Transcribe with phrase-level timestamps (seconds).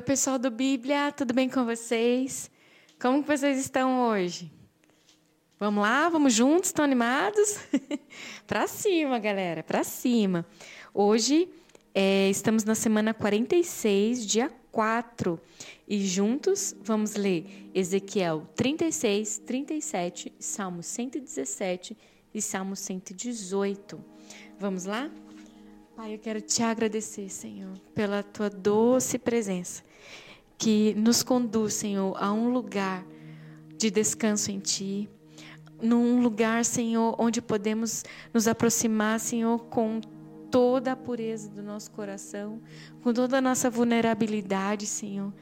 [0.00, 2.50] Oi, pessoal do Bíblia, tudo bem com vocês?
[2.98, 4.50] Como que vocês estão hoje?
[5.58, 7.58] Vamos lá, vamos juntos, estão animados?
[8.48, 10.46] para cima, galera, para cima.
[10.94, 11.50] Hoje
[11.94, 15.38] é, estamos na semana 46, dia 4,
[15.86, 21.94] e juntos vamos ler Ezequiel 36, 37, Salmo 117
[22.32, 24.02] e Salmo 118.
[24.58, 25.10] Vamos lá?
[25.94, 29.82] Pai, eu quero te agradecer, Senhor, pela tua doce presença,
[30.60, 33.02] que nos conduz, Senhor, a um lugar
[33.78, 35.08] de descanso em ti,
[35.80, 40.02] num lugar, Senhor, onde podemos nos aproximar, Senhor, com
[40.50, 42.60] toda a pureza do nosso coração,
[43.02, 45.32] com toda a nossa vulnerabilidade, Senhor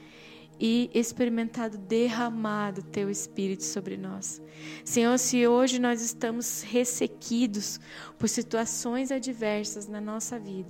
[0.61, 4.43] e experimentado derramado teu espírito sobre nós.
[4.85, 7.79] Senhor, se hoje nós estamos ressequidos
[8.19, 10.69] por situações adversas na nossa vida,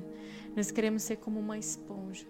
[0.54, 2.26] nós queremos ser como uma esponja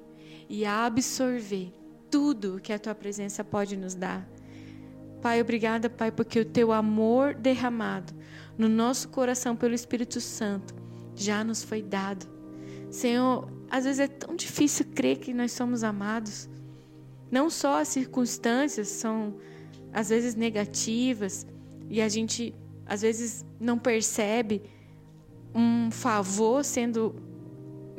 [0.48, 1.72] e absorver
[2.10, 4.28] tudo que a tua presença pode nos dar.
[5.20, 8.12] Pai, obrigada, Pai, porque o teu amor derramado
[8.56, 10.74] no nosso coração pelo Espírito Santo
[11.14, 12.26] já nos foi dado.
[12.90, 16.48] Senhor, às vezes é tão difícil crer que nós somos amados.
[17.30, 19.36] Não só as circunstâncias são
[19.92, 21.46] às vezes negativas
[21.88, 22.54] e a gente
[22.86, 24.62] às vezes não percebe
[25.54, 27.14] um favor sendo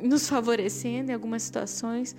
[0.02, 2.16] nos favorecendo em algumas situações,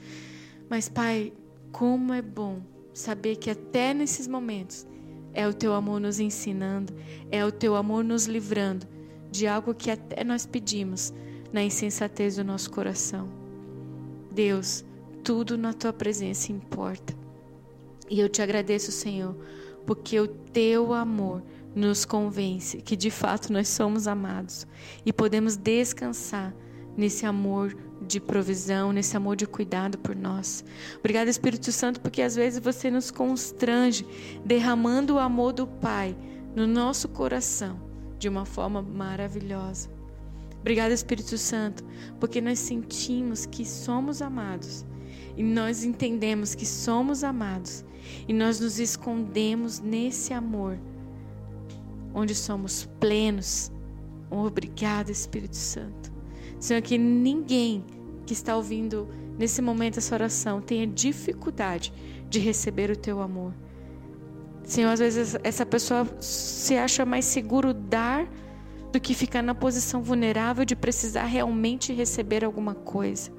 [0.70, 1.34] mas Pai,
[1.72, 2.62] como é bom
[2.94, 4.86] saber que até nesses momentos
[5.34, 6.94] é o teu amor nos ensinando,
[7.32, 8.86] é o teu amor nos livrando
[9.32, 11.14] de algo que até nós pedimos
[11.54, 13.30] na insensatez do nosso coração.
[14.32, 14.84] Deus,
[15.24, 17.16] tudo na tua presença importa.
[18.10, 19.36] E eu te agradeço, Senhor,
[19.86, 21.42] porque o teu amor
[21.74, 24.68] nos convence que de fato nós somos amados
[25.06, 26.54] e podemos descansar
[26.96, 27.76] nesse amor
[28.08, 30.64] de provisão, nesse amor de cuidado por nós.
[31.00, 34.06] Obrigada, Espírito Santo, porque às vezes você nos constrange
[34.46, 36.16] derramando o amor do Pai
[36.56, 37.80] no nosso coração
[38.18, 39.90] de uma forma maravilhosa.
[40.60, 41.84] Obrigada, Espírito Santo,
[42.20, 44.86] porque nós sentimos que somos amados
[45.36, 47.84] e nós entendemos que somos amados
[48.28, 50.78] e nós nos escondemos nesse amor,
[52.14, 53.72] onde somos plenos.
[54.30, 56.11] Obrigado, Espírito Santo.
[56.62, 57.84] Senhor, que ninguém
[58.24, 61.92] que está ouvindo nesse momento essa oração tenha dificuldade
[62.30, 63.52] de receber o teu amor.
[64.64, 68.32] Senhor, às vezes essa pessoa se acha mais seguro dar
[68.92, 73.32] do que ficar na posição vulnerável de precisar realmente receber alguma coisa.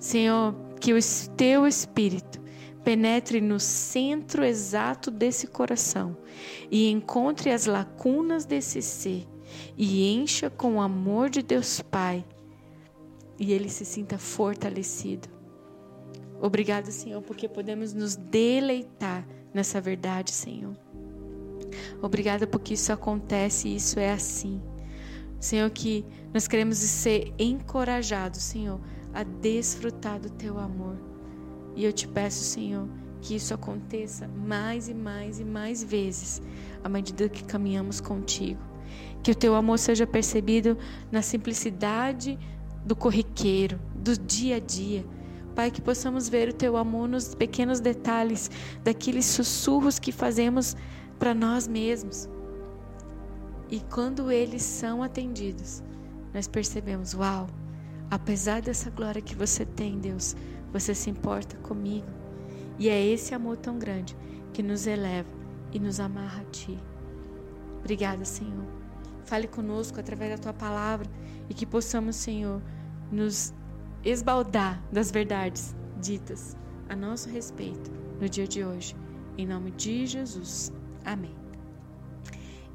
[0.00, 0.98] Senhor, que o
[1.36, 2.42] teu espírito
[2.82, 6.16] penetre no centro exato desse coração
[6.68, 9.24] e encontre as lacunas desse ser
[9.76, 12.24] e encha com o amor de Deus Pai
[13.38, 15.28] e ele se sinta fortalecido.
[16.40, 20.76] Obrigado, Senhor, porque podemos nos deleitar nessa verdade, Senhor.
[22.02, 24.60] Obrigada porque isso acontece e isso é assim.
[25.40, 28.80] Senhor, que nós queremos ser encorajados, Senhor,
[29.12, 30.96] a desfrutar do teu amor.
[31.76, 32.88] E eu te peço, Senhor,
[33.20, 36.42] que isso aconteça mais e mais e mais vezes
[36.82, 38.60] à medida que caminhamos contigo.
[39.24, 40.78] Que o teu amor seja percebido
[41.10, 42.38] na simplicidade
[42.84, 45.04] do corriqueiro, do dia a dia.
[45.56, 48.48] Pai, que possamos ver o teu amor nos pequenos detalhes,
[48.84, 50.76] daqueles sussurros que fazemos
[51.18, 52.28] para nós mesmos.
[53.68, 55.82] E quando eles são atendidos,
[56.32, 57.48] nós percebemos: uau,
[58.10, 60.36] Apesar dessa glória que você tem, Deus,
[60.72, 62.06] você se importa comigo.
[62.78, 64.16] E é esse amor tão grande
[64.52, 65.28] que nos eleva
[65.72, 66.78] e nos amarra a Ti.
[67.80, 68.83] Obrigada, Senhor.
[69.24, 71.10] Fale conosco através da Tua palavra
[71.48, 72.62] e que possamos, Senhor,
[73.10, 73.52] nos
[74.04, 76.56] esbaldar das verdades ditas
[76.88, 77.90] a nosso respeito
[78.20, 78.94] no dia de hoje.
[79.36, 80.72] Em nome de Jesus.
[81.04, 81.34] Amém.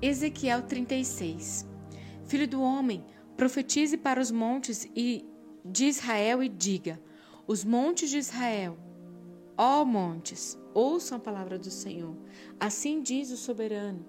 [0.01, 1.67] Ezequiel 36.
[2.25, 3.03] Filho do homem,
[3.39, 5.25] Profetize para os montes e
[5.63, 7.01] de Israel e diga:
[7.47, 8.77] Os montes de Israel,
[9.57, 12.17] ó montes, ouçam a palavra do Senhor.
[12.59, 14.05] Assim diz o soberano.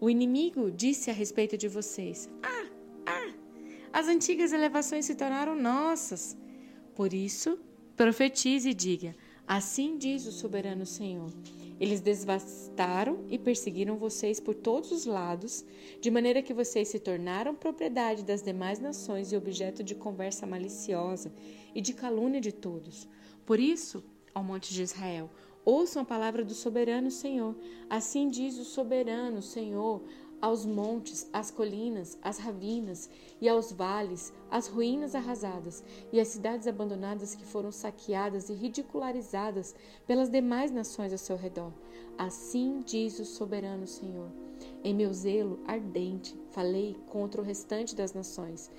[0.00, 2.66] O inimigo disse a respeito de vocês: Ah,
[3.06, 3.34] ah,
[3.92, 6.36] as antigas elevações se tornaram nossas.
[6.94, 7.58] Por isso,
[7.96, 9.16] profetize e diga:
[9.46, 11.32] Assim diz o soberano Senhor.
[11.80, 15.64] Eles devastaram e perseguiram vocês por todos os lados,
[16.00, 21.32] de maneira que vocês se tornaram propriedade das demais nações e objeto de conversa maliciosa
[21.74, 23.08] e de calúnia de todos.
[23.46, 24.04] Por isso,
[24.38, 25.28] ao monte de Israel,
[25.64, 27.54] ouçam a palavra do soberano Senhor.
[27.90, 30.02] Assim diz o soberano Senhor
[30.40, 35.82] aos montes, às colinas, às ravinas e aos vales, às ruínas arrasadas
[36.12, 39.74] e às cidades abandonadas que foram saqueadas e ridicularizadas
[40.06, 41.72] pelas demais nações ao seu redor.
[42.16, 44.30] Assim diz o soberano Senhor.
[44.84, 48.70] Em meu zelo ardente, falei contra o restante das nações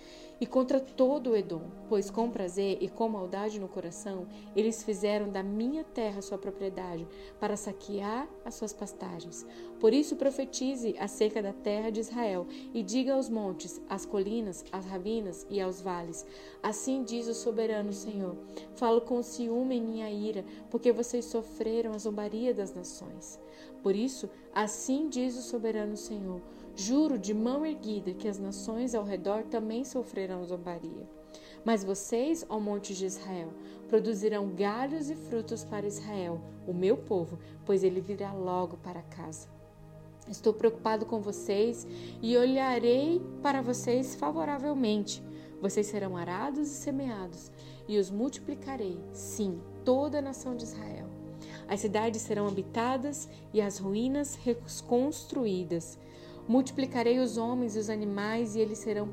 [0.42, 4.26] e contra todo o Edom, pois com prazer e com maldade no coração
[4.56, 7.06] eles fizeram da minha terra sua propriedade,
[7.40, 9.46] para saquear as suas pastagens.
[9.80, 14.86] Por isso profetize acerca da terra de Israel e diga aos montes, às colinas, às
[14.86, 16.26] ravinas e aos vales:
[16.64, 18.38] Assim diz o soberano Senhor:
[18.80, 23.38] Falo com ciúme em minha ira, porque vocês sofreram a zombaria das nações.
[23.84, 26.40] Por isso, assim diz o soberano Senhor:
[26.74, 31.06] Juro de mão erguida que as nações ao redor também sofrerão zombaria.
[31.66, 33.50] Mas vocês, ó monte de Israel,
[33.90, 39.50] produzirão galhos e frutos para Israel, o meu povo, pois ele virá logo para casa.
[40.30, 41.86] Estou preocupado com vocês
[42.22, 45.22] e olharei para vocês favoravelmente.
[45.62, 47.52] Vocês serão arados e semeados,
[47.90, 51.08] e os multiplicarei, sim, toda a nação de Israel.
[51.68, 55.98] As cidades serão habitadas e as ruínas reconstruídas.
[56.48, 59.08] Multiplicarei os homens e os animais, e eles serão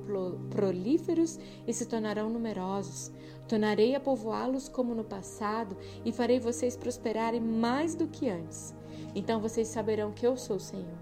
[0.50, 3.11] prolíferos e se tornarão numerosos.
[3.49, 8.75] Tornarei a povoá-los como no passado, e farei vocês prosperarem mais do que antes.
[9.14, 10.99] Então vocês saberão que eu sou o Senhor.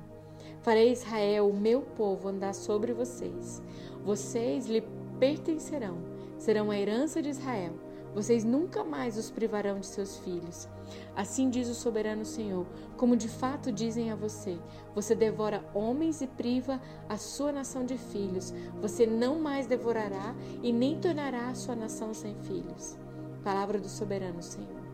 [0.62, 3.61] Farei Israel, o meu povo, andar sobre vocês.
[4.05, 4.82] Vocês lhe
[5.19, 6.14] pertencerão,
[6.44, 7.73] serão a herança de Israel.
[8.14, 10.69] Vocês nunca mais os privarão de seus filhos.
[11.17, 14.58] Assim diz o soberano Senhor, como de fato dizem a você:
[14.94, 18.52] você devora homens e priva a sua nação de filhos.
[18.81, 22.96] Você não mais devorará e nem tornará a sua nação sem filhos.
[23.43, 24.85] Palavra do soberano Senhor.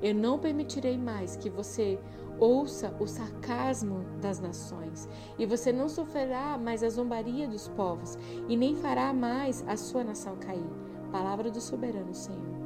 [0.00, 1.98] Eu não permitirei mais que você
[2.38, 8.16] ouça o sarcasmo das nações, e você não sofrerá mais a zombaria dos povos,
[8.48, 10.87] e nem fará mais a sua nação cair.
[11.10, 12.58] Palavra do soberano Senhor.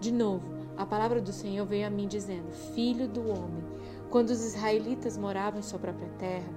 [0.00, 0.42] De novo,
[0.76, 3.62] a palavra do Senhor veio a mim dizendo: Filho do homem,
[4.10, 6.48] quando os israelitas moravam em sua própria terra,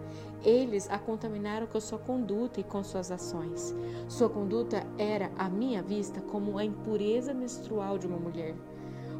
[0.44, 3.76] eles a contaminaram com sua conduta e com suas ações.
[4.08, 8.56] Sua conduta era, à minha vista, como a impureza menstrual de uma mulher.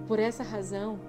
[0.08, 1.00] Por essa razão,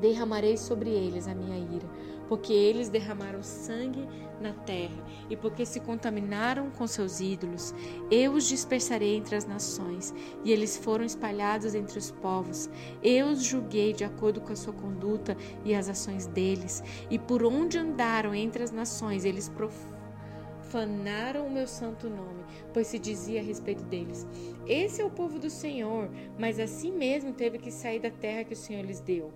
[0.00, 1.86] derramarei sobre eles a minha ira,
[2.28, 4.08] porque eles derramaram sangue
[4.40, 7.74] na terra e porque se contaminaram com seus ídolos.
[8.10, 12.68] Eu os dispersarei entre as nações e eles foram espalhados entre os povos.
[13.02, 17.44] Eu os julguei de acordo com a sua conduta e as ações deles, e por
[17.44, 23.44] onde andaram entre as nações, eles profanaram o meu santo nome, pois se dizia a
[23.44, 24.26] respeito deles:
[24.66, 28.54] Esse é o povo do Senhor, mas assim mesmo teve que sair da terra que
[28.54, 29.32] o Senhor lhes deu.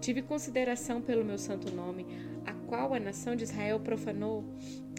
[0.00, 2.06] Tive consideração pelo meu santo nome,
[2.44, 4.44] a qual a nação de Israel profanou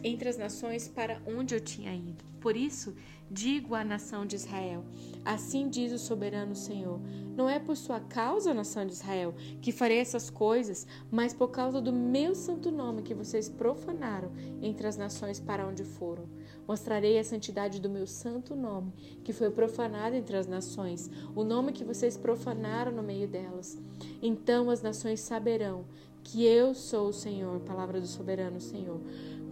[0.04, 2.24] entre as nações para onde eu tinha ido.
[2.40, 2.96] Por isso,
[3.30, 4.84] digo à nação de Israel:
[5.26, 7.00] Assim diz o soberano Senhor:
[7.36, 11.82] Não é por sua causa, nação de Israel, que farei essas coisas, mas por causa
[11.82, 16.26] do meu santo nome que vocês profanaram entre as nações para onde foram.
[16.68, 18.92] Mostrarei a santidade do meu santo nome,
[19.24, 23.78] que foi profanado entre as nações, o nome que vocês profanaram no meio delas.
[24.22, 25.86] Então as nações saberão
[26.22, 29.00] que eu sou o Senhor, palavra do soberano Senhor,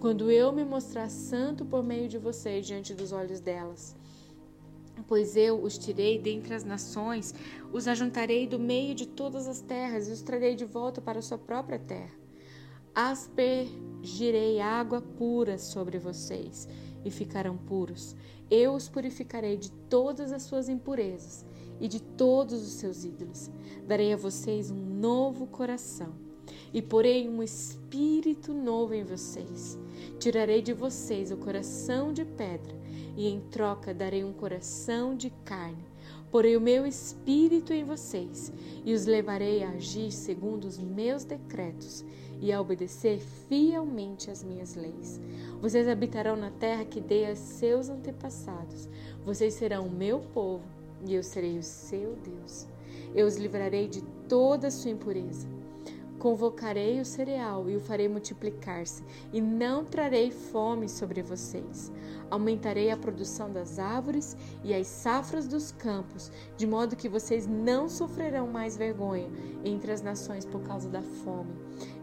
[0.01, 3.95] quando eu me mostrar santo por meio de vocês diante dos olhos delas.
[5.07, 7.33] Pois eu os tirei dentre as nações,
[7.71, 11.21] os ajuntarei do meio de todas as terras e os trarei de volta para a
[11.21, 12.13] sua própria terra.
[12.93, 16.67] Aspergirei água pura sobre vocês
[17.05, 18.15] e ficarão puros.
[18.49, 21.45] Eu os purificarei de todas as suas impurezas
[21.79, 23.49] e de todos os seus ídolos.
[23.87, 26.13] Darei a vocês um novo coração
[26.73, 29.77] e porei um espírito novo em vocês.
[30.19, 32.75] Tirarei de vocês o coração de pedra
[33.15, 35.85] e em troca darei um coração de carne.
[36.35, 38.51] Porei o meu espírito em vocês
[38.83, 42.03] e os levarei a agir segundo os meus decretos
[42.41, 45.17] e a obedecer fielmente às minhas leis.
[45.61, 48.89] Vocês habitarão na terra que dei a seus antepassados.
[49.23, 50.65] Vocês serão o meu povo
[51.07, 52.67] e eu serei o seu Deus.
[53.15, 55.54] Eu os livrarei de toda a sua impureza
[56.25, 61.91] Convocarei o cereal e o farei multiplicar-se, e não trarei fome sobre vocês.
[62.31, 67.87] Aumentarei a produção das árvores e as safras dos campos, de modo que vocês não
[67.87, 69.29] sofrerão mais vergonha
[69.63, 71.53] entre as nações por causa da fome.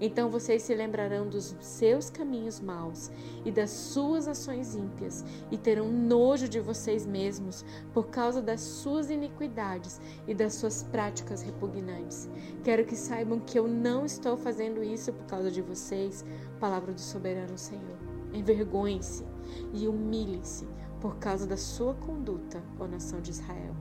[0.00, 3.10] Então vocês se lembrarão dos seus caminhos maus
[3.44, 9.10] e das suas ações ímpias, e terão nojo de vocês mesmos por causa das suas
[9.10, 12.28] iniquidades e das suas práticas repugnantes.
[12.62, 16.25] Quero que saibam que eu não estou fazendo isso por causa de vocês,
[16.61, 17.99] palavra do soberano Senhor.
[18.33, 19.25] envergonhe-se
[19.75, 20.66] e humilhe-se
[21.00, 23.75] por causa da sua conduta, ó nação de Israel.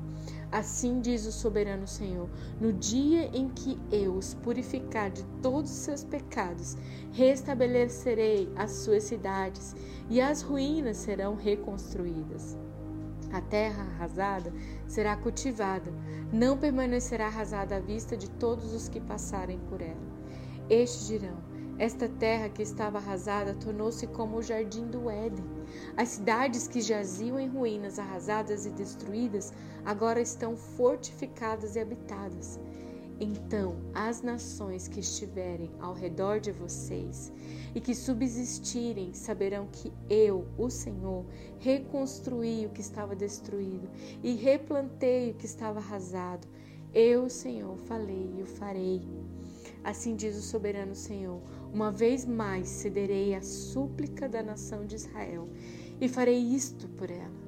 [0.52, 5.78] Assim diz o soberano Senhor: no dia em que eu os purificar de todos os
[5.78, 6.76] seus pecados,
[7.12, 9.76] restabelecerei as suas cidades
[10.10, 12.58] e as ruínas serão reconstruídas.
[13.32, 14.52] A terra arrasada
[14.88, 15.94] será cultivada,
[16.34, 20.21] não permanecerá arrasada à vista de todos os que passarem por ela.
[20.70, 21.38] Estes dirão:
[21.82, 25.44] esta terra que estava arrasada tornou-se como o jardim do Éden.
[25.98, 29.52] As cidades que jaziam em ruínas, arrasadas e destruídas,
[29.84, 32.60] agora estão fortificadas e habitadas.
[33.20, 37.32] Então as nações que estiverem ao redor de vocês
[37.74, 41.26] e que subsistirem saberão que eu, o Senhor,
[41.60, 43.90] reconstruí o que estava destruído
[44.24, 46.48] e replantei o que estava arrasado.
[46.94, 49.02] Eu, Senhor, falei e o farei.
[49.84, 51.42] Assim diz o soberano Senhor:
[51.74, 55.50] uma vez mais cederei à súplica da nação de Israel
[56.00, 57.42] e farei isto por ela.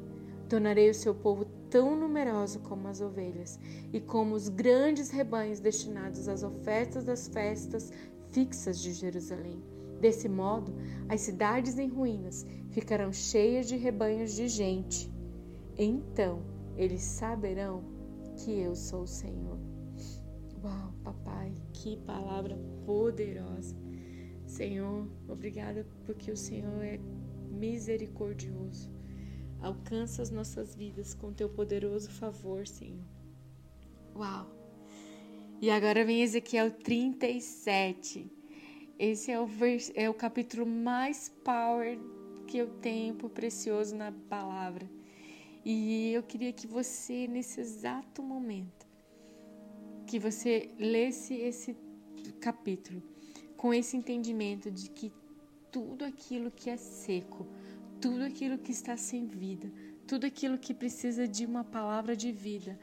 [0.49, 3.59] Tornarei o seu povo tão numeroso como as ovelhas
[3.91, 7.91] e como os grandes rebanhos destinados às ofertas das festas
[8.29, 9.63] fixas de Jerusalém.
[9.99, 10.73] Desse modo,
[11.09, 15.11] as cidades em ruínas ficarão cheias de rebanhos de gente.
[15.77, 16.43] Então
[16.75, 17.83] eles saberão
[18.37, 19.57] que eu sou o Senhor.
[20.63, 21.42] Uau, papai,
[21.83, 23.75] que palavra poderosa.
[24.45, 26.97] Senhor, obrigada porque o Senhor é
[27.51, 28.89] misericordioso.
[29.61, 33.03] Alcança as nossas vidas com teu poderoso favor, Senhor.
[34.15, 34.49] Uau!
[35.61, 38.31] E agora vem Ezequiel 37.
[38.97, 39.91] Esse é o, vers...
[39.93, 41.99] é o capítulo mais power
[42.47, 44.89] que eu tenho por precioso na palavra.
[45.65, 48.82] E eu queria que você, nesse exato momento,
[50.13, 51.75] que você lesse esse
[52.39, 53.01] capítulo
[53.57, 55.11] com esse entendimento de que
[55.71, 57.47] tudo aquilo que é seco,
[57.99, 59.71] tudo aquilo que está sem vida,
[60.05, 62.79] tudo aquilo que precisa de uma palavra de vida,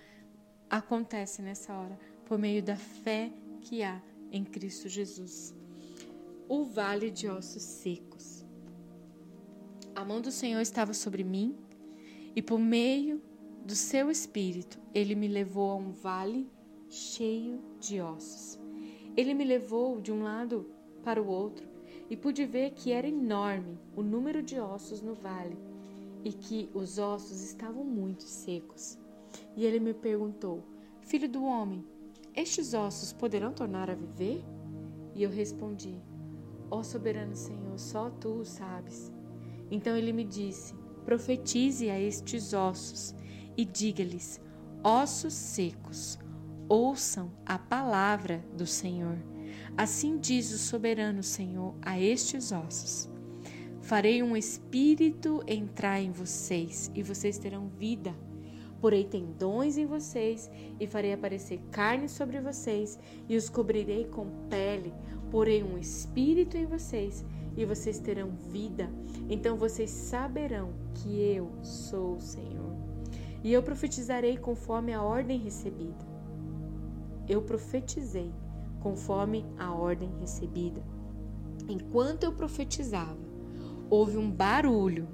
[0.68, 5.54] acontece nessa hora por meio da fé que há em Cristo Jesus.
[6.48, 8.44] O vale de ossos secos.
[9.94, 11.56] A mão do Senhor estava sobre mim
[12.34, 13.22] e por meio
[13.64, 16.50] do seu espírito ele me levou a um vale
[16.90, 18.58] cheio de ossos.
[19.16, 20.66] Ele me levou de um lado
[21.04, 21.66] para o outro
[22.10, 25.56] e pude ver que era enorme o número de ossos no vale
[26.24, 28.98] e que os ossos estavam muito secos.
[29.56, 30.64] E ele me perguntou:
[31.02, 31.84] Filho do homem,
[32.34, 34.44] estes ossos poderão tornar a viver?
[35.14, 35.94] E eu respondi:
[36.70, 39.12] Ó oh, soberano Senhor, só tu o sabes.
[39.70, 43.14] Então ele me disse: Profetize a estes ossos
[43.56, 44.40] e diga-lhes:
[44.82, 46.18] Ossos secos,
[46.70, 49.18] ouçam a palavra do Senhor.
[49.76, 53.10] Assim diz o soberano Senhor a estes ossos:
[53.82, 58.14] Farei um espírito entrar em vocês e vocês terão vida.
[58.80, 60.48] Porei tendões em vocês
[60.78, 62.98] e farei aparecer carne sobre vocês
[63.28, 64.94] e os cobrirei com pele.
[65.30, 67.24] Porei um espírito em vocês
[67.56, 68.88] e vocês terão vida.
[69.28, 72.74] Então vocês saberão que eu sou o Senhor.
[73.42, 76.09] E eu profetizarei conforme a ordem recebida.
[77.30, 78.34] Eu profetizei
[78.80, 80.84] conforme a ordem recebida.
[81.68, 83.20] Enquanto eu profetizava,
[83.88, 85.06] houve um barulho,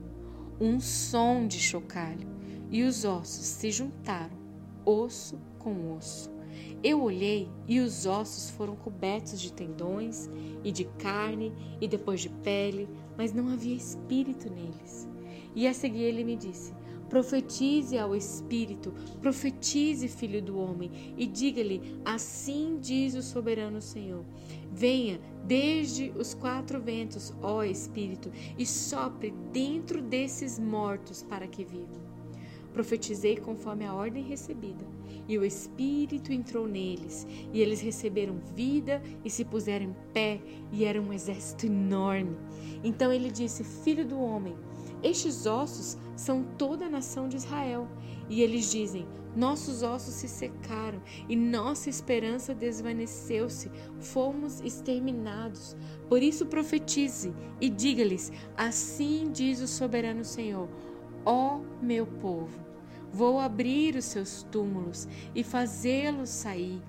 [0.58, 2.26] um som de chocalho,
[2.70, 4.34] e os ossos se juntaram,
[4.82, 6.34] osso com osso.
[6.82, 10.30] Eu olhei e os ossos foram cobertos de tendões
[10.64, 15.06] e de carne e depois de pele, mas não havia espírito neles.
[15.54, 16.72] E a seguir ele me disse:
[17.08, 24.24] Profetize ao Espírito, profetize, filho do homem, e diga-lhe: Assim diz o soberano Senhor.
[24.72, 32.04] Venha desde os quatro ventos, ó Espírito, e sopre dentro desses mortos para que vivam.
[32.72, 34.84] Profetizei conforme a ordem recebida,
[35.26, 40.84] e o Espírito entrou neles, e eles receberam vida e se puseram em pé, e
[40.84, 42.36] era um exército enorme.
[42.84, 44.54] Então ele disse: Filho do homem,
[45.02, 47.88] estes ossos são toda a nação de Israel.
[48.28, 55.76] E eles dizem: Nossos ossos se secaram e nossa esperança desvaneceu-se, fomos exterminados.
[56.08, 60.68] Por isso profetize e diga-lhes: Assim diz o soberano Senhor:
[61.24, 62.58] Ó meu povo,
[63.12, 66.82] vou abrir os seus túmulos e fazê-los sair.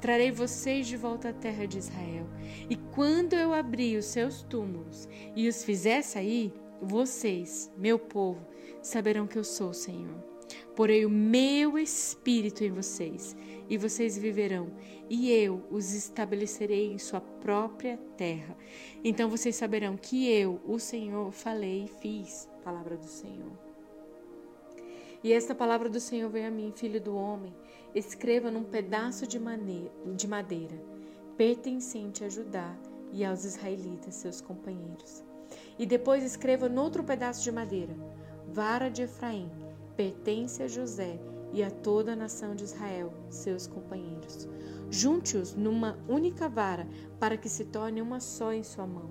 [0.00, 2.26] Trarei vocês de volta à terra de Israel.
[2.68, 6.52] E quando eu abrir os seus túmulos e os fizer sair,
[6.84, 8.46] vocês, meu povo,
[8.82, 10.22] saberão que eu sou o Senhor.
[10.76, 13.36] Porei o meu espírito em vocês
[13.68, 14.70] e vocês viverão,
[15.08, 18.56] e eu os estabelecerei em sua própria terra.
[19.02, 22.48] Então vocês saberão que eu, o Senhor, falei e fiz.
[22.62, 23.52] Palavra do Senhor.
[25.22, 27.54] E esta palavra do Senhor veio a mim, filho do homem.
[27.94, 29.38] Escreva num pedaço de,
[30.16, 30.78] de madeira,
[31.36, 32.76] pertencente a Judá
[33.12, 35.22] e aos israelitas, seus companheiros.
[35.78, 37.94] E depois escreva noutro pedaço de madeira,
[38.46, 39.50] vara de Efraim,
[39.96, 41.18] pertence a José
[41.52, 44.48] e a toda a nação de Israel, seus companheiros.
[44.90, 46.86] Junte-os numa única vara,
[47.18, 49.10] para que se torne uma só em sua mão.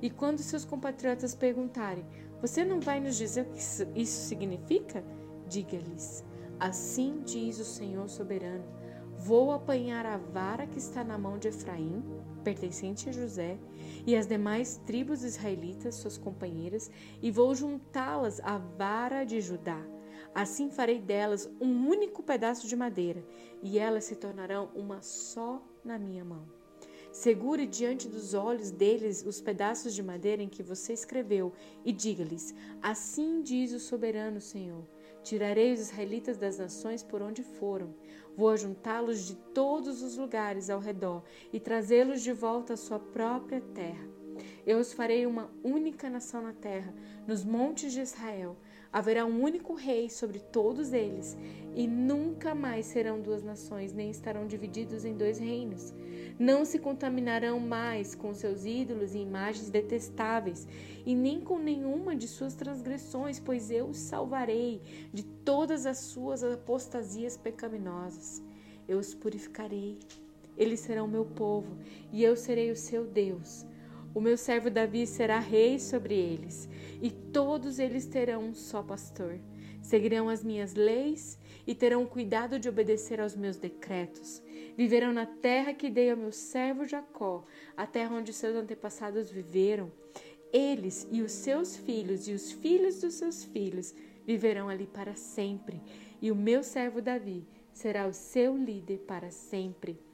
[0.00, 2.04] E quando seus compatriotas perguntarem:
[2.40, 3.58] Você não vai nos dizer o que
[4.00, 5.04] isso significa?
[5.48, 6.24] Diga-lhes:
[6.58, 8.64] Assim diz o Senhor soberano:
[9.18, 12.02] Vou apanhar a vara que está na mão de Efraim,
[12.44, 13.58] pertencente a José,
[14.08, 19.84] e as demais tribos israelitas, suas companheiras, e vou juntá-las à vara de Judá
[20.34, 23.22] Assim farei delas um único pedaço de madeira,
[23.62, 26.46] e elas se tornarão uma só na minha mão.
[27.10, 31.52] Segure diante dos olhos deles os pedaços de madeira em que você escreveu,
[31.84, 34.86] e diga-lhes: Assim diz o soberano Senhor:
[35.22, 37.94] Tirarei os israelitas das nações por onde foram.
[38.38, 43.60] Vou ajuntá-los de todos os lugares ao redor e trazê-los de volta à sua própria
[43.60, 44.06] terra.
[44.64, 46.94] Eu os farei uma única nação na terra,
[47.26, 48.56] nos montes de Israel
[48.90, 51.36] Haverá um único rei sobre todos eles,
[51.74, 55.92] e nunca mais serão duas nações, nem estarão divididos em dois reinos.
[56.38, 60.66] Não se contaminarão mais com seus ídolos e imagens detestáveis,
[61.04, 64.80] e nem com nenhuma de suas transgressões, pois eu os salvarei
[65.12, 68.42] de todas as suas apostasias pecaminosas.
[68.88, 69.98] Eu os purificarei.
[70.56, 71.76] Eles serão meu povo,
[72.10, 73.66] e eu serei o seu Deus.
[74.18, 76.68] O meu servo Davi será rei sobre eles,
[77.00, 79.38] e todos eles terão um só pastor.
[79.80, 84.42] Seguirão as minhas leis e terão cuidado de obedecer aos meus decretos.
[84.76, 87.46] Viverão na terra que dei ao meu servo Jacó,
[87.76, 89.88] a terra onde seus antepassados viveram.
[90.52, 93.94] Eles e os seus filhos e os filhos dos seus filhos
[94.26, 95.80] viverão ali para sempre,
[96.20, 100.07] e o meu servo Davi será o seu líder para sempre.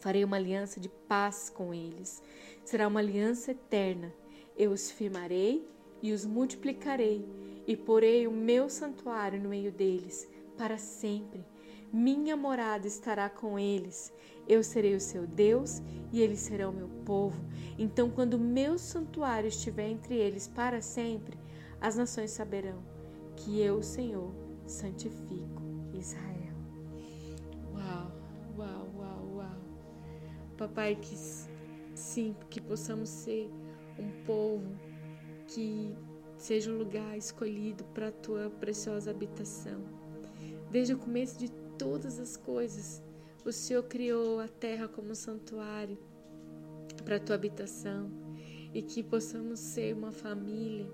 [0.00, 2.22] Farei uma aliança de paz com eles.
[2.64, 4.12] Será uma aliança eterna.
[4.56, 5.68] Eu os firmarei
[6.02, 7.24] e os multiplicarei,
[7.66, 11.44] e porei o meu santuário no meio deles, para sempre.
[11.92, 14.12] Minha morada estará com eles.
[14.48, 15.82] Eu serei o seu Deus
[16.12, 17.40] e eles serão meu povo.
[17.78, 21.38] Então, quando meu santuário estiver entre eles para sempre,
[21.80, 22.82] as nações saberão
[23.36, 24.32] que eu, Senhor,
[24.66, 26.39] santifico Israel.
[30.60, 31.16] Papai, que
[31.94, 33.50] sim, que possamos ser
[33.98, 34.76] um povo
[35.46, 35.96] que
[36.36, 39.82] seja um lugar escolhido para a tua preciosa habitação.
[40.70, 43.02] Desde o começo de todas as coisas,
[43.42, 45.96] o Senhor criou a terra como um santuário
[47.06, 48.10] para a tua habitação
[48.74, 50.86] e que possamos ser uma família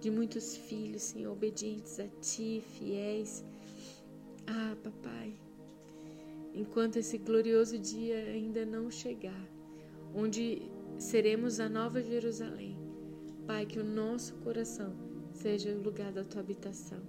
[0.00, 3.44] de muitos filhos, Senhor, obedientes a Ti, fiéis.
[4.44, 5.38] Ah, Papai,
[6.54, 9.48] enquanto esse glorioso dia ainda não chegar,
[10.14, 12.78] onde seremos a nova Jerusalém.
[13.46, 14.94] Pai, que o nosso coração
[15.32, 17.00] seja o lugar da tua habitação,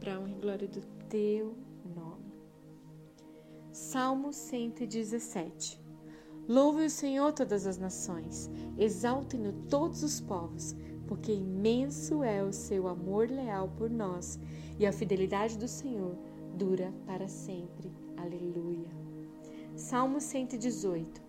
[0.00, 1.56] para a honra e glória do teu
[1.94, 2.34] nome.
[3.72, 5.80] Salmo 117
[6.48, 10.76] Louve o Senhor todas as nações, exaltem-no todos os povos,
[11.06, 14.38] porque imenso é o seu amor leal por nós,
[14.78, 16.16] e a fidelidade do Senhor
[16.56, 18.05] dura para sempre.
[18.16, 18.88] Aleluia.
[19.74, 21.20] Salmo 118.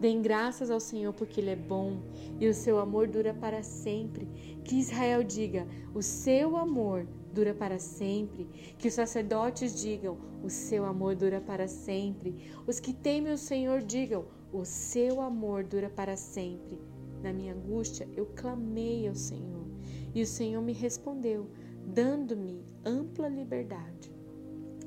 [0.00, 2.02] Deem graças ao Senhor porque Ele é bom
[2.40, 4.26] e o seu amor dura para sempre.
[4.64, 8.74] Que Israel diga: o seu amor dura para sempre.
[8.78, 12.50] Que os sacerdotes digam: o seu amor dura para sempre.
[12.66, 16.78] Os que temem o Senhor digam: o seu amor dura para sempre.
[17.22, 19.66] Na minha angústia eu clamei ao Senhor
[20.14, 21.48] e o Senhor me respondeu,
[21.86, 24.11] dando-me ampla liberdade.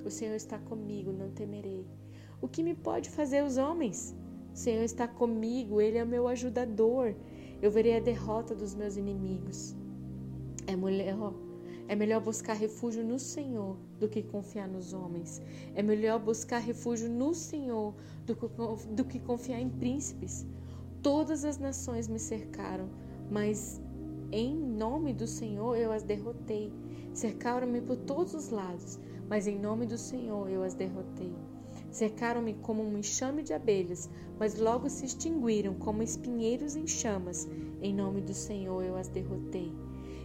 [0.06, 1.86] O Senhor está comigo, não temerei.
[2.39, 4.15] O que me pode fazer os homens?
[4.54, 7.15] O Senhor está comigo, Ele é o meu ajudador.
[7.62, 9.76] Eu verei a derrota dos meus inimigos.
[10.68, 11.34] É melhor,
[11.88, 15.41] é melhor buscar refúgio no Senhor do que confiar nos homens.
[15.74, 18.48] É melhor buscar refúgio no Senhor do que,
[18.91, 20.46] do que confiar em príncipes.
[21.02, 22.89] Todas as nações me cercaram,
[23.30, 23.82] mas
[24.32, 26.72] em nome do Senhor eu as derrotei.
[27.13, 31.34] Cercaram-me por todos os lados, mas em nome do Senhor eu as derrotei.
[31.92, 34.10] Cercaram-me como um enxame de abelhas,
[34.40, 37.48] mas logo se extinguiram como espinheiros em chamas.
[37.82, 39.72] Em nome do Senhor eu as derrotei.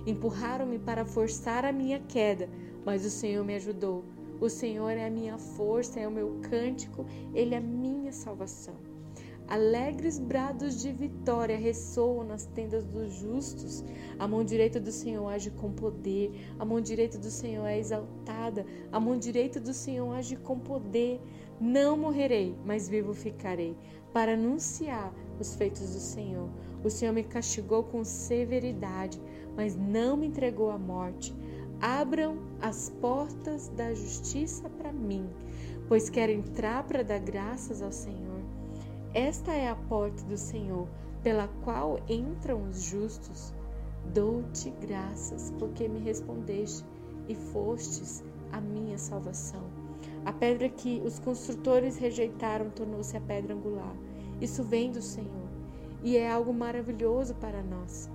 [0.07, 2.49] Empurraram-me para forçar a minha queda,
[2.85, 4.05] mas o Senhor me ajudou.
[4.41, 8.90] O Senhor é a minha força, é o meu cântico, Ele é a minha salvação.
[9.51, 13.85] Alegres brados de vitória ressoam nas tendas dos justos.
[14.17, 18.65] A mão direita do Senhor age com poder, a mão direita do Senhor é exaltada,
[18.93, 21.21] a mão direita do Senhor age com poder.
[21.61, 23.77] Não morrerei, mas vivo ficarei,
[24.13, 26.49] para anunciar os feitos do Senhor.
[26.85, 29.21] O Senhor me castigou com severidade,
[29.57, 31.35] mas não me entregou à morte.
[31.81, 35.29] Abram as portas da justiça para mim,
[35.89, 38.30] pois quero entrar para dar graças ao Senhor.
[39.13, 40.87] Esta é a porta do Senhor,
[41.23, 43.53] pela qual entram os justos.
[44.15, 46.85] Dou-te graças, porque me respondeste
[47.29, 49.65] e fostes a minha salvação.
[50.25, 53.95] A pedra que os construtores rejeitaram tornou-se a pedra angular.
[54.41, 55.49] Isso vem do Senhor
[56.03, 58.09] e é algo maravilhoso para nós.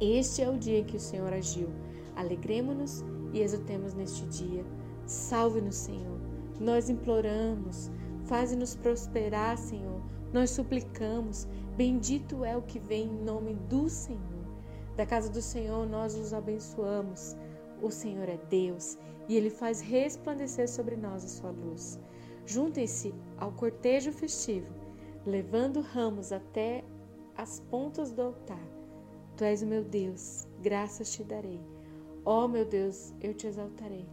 [0.00, 1.68] Este é o dia em que o Senhor agiu.
[2.16, 4.64] Alegremos-nos e exultemos neste dia.
[5.06, 6.18] Salve-nos, Senhor.
[6.58, 7.90] Nós imploramos,
[8.26, 10.02] Faze-nos prosperar, Senhor.
[10.32, 11.46] Nós suplicamos.
[11.76, 14.20] Bendito é o que vem em nome do Senhor.
[14.96, 17.36] Da casa do Senhor nós os abençoamos.
[17.80, 22.00] O Senhor é Deus e ele faz resplandecer sobre nós a sua luz.
[22.44, 24.72] Juntem-se ao cortejo festivo,
[25.24, 26.82] levando ramos até
[27.36, 28.66] as pontas do altar.
[29.36, 31.60] Tu és o meu Deus, graças te darei.
[32.24, 34.08] Ó oh, meu Deus, eu te exaltarei.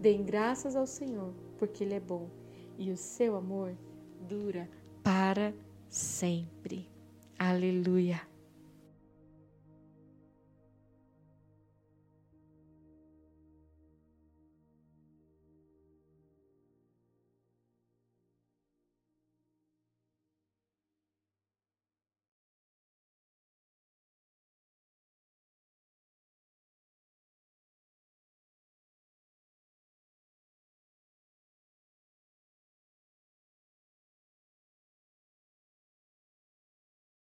[0.00, 2.28] Deem graças ao Senhor, porque Ele é bom
[2.78, 3.74] e o seu amor
[4.28, 4.68] dura
[5.02, 5.54] para
[5.88, 6.88] sempre.
[7.38, 8.35] Aleluia.